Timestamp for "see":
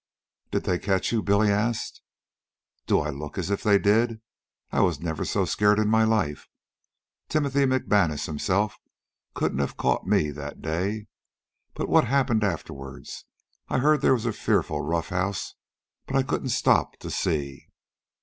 17.11-17.67